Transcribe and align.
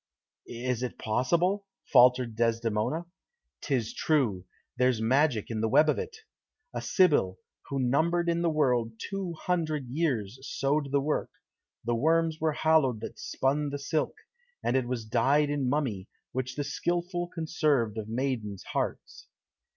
"Is 0.47 0.81
it 0.81 0.97
possible?" 0.97 1.67
faltered 1.93 2.35
Desdemona. 2.35 3.05
"'Tis 3.61 3.93
true; 3.93 4.45
there's 4.75 4.99
magic 4.99 5.51
in 5.51 5.61
the 5.61 5.69
web 5.69 5.89
of 5.89 5.99
it: 5.99 6.17
a 6.73 6.81
sibyl, 6.81 7.37
who 7.69 7.77
numbered 7.79 8.27
in 8.27 8.41
the 8.41 8.49
world 8.49 8.93
two 8.97 9.33
hundred 9.33 9.89
years, 9.89 10.39
sewed 10.41 10.91
the 10.91 10.99
work; 11.01 11.29
the 11.85 11.93
worms 11.93 12.39
were 12.41 12.53
hallowed 12.53 12.99
that 13.01 13.19
spun 13.19 13.69
the 13.69 13.77
silk, 13.77 14.15
and 14.63 14.75
it 14.75 14.87
was 14.87 15.05
dyed 15.05 15.51
in 15.51 15.69
mummy, 15.69 16.09
which 16.31 16.55
the 16.55 16.63
skilful 16.63 17.27
conserved 17.27 17.99
of 17.99 18.09
maidens' 18.09 18.63
hearts." 18.73 19.27